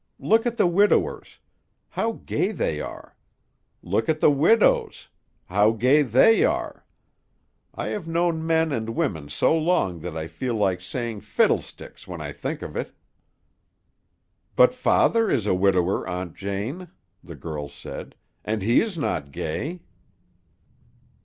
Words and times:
Look 0.17 0.47
at 0.47 0.57
the 0.57 0.65
widowers; 0.65 1.37
how 1.89 2.13
gay 2.25 2.51
they 2.51 2.81
are! 2.81 3.15
Look 3.83 4.09
at 4.09 4.19
the 4.19 4.31
widows; 4.31 5.09
how 5.45 5.73
gay 5.73 6.01
they 6.01 6.43
are! 6.43 6.87
I 7.75 7.89
have 7.89 8.07
known 8.07 8.43
men 8.43 8.71
and 8.71 8.95
women 8.95 9.29
so 9.29 9.55
long 9.55 9.99
that 9.99 10.17
I 10.17 10.25
feel 10.25 10.55
like 10.55 10.81
saying 10.81 11.21
fiddlesticks 11.21 12.07
when 12.07 12.19
I 12.19 12.31
think 12.31 12.63
of 12.63 12.75
it." 12.75 12.95
"But 14.55 14.73
father 14.73 15.29
is 15.29 15.45
a 15.45 15.53
widower, 15.53 16.07
Aunt 16.07 16.33
Jane," 16.35 16.87
the 17.23 17.35
girl 17.35 17.69
said, 17.69 18.15
"and 18.43 18.63
he 18.63 18.81
is 18.81 18.97
not 18.97 19.31
gay." 19.31 19.81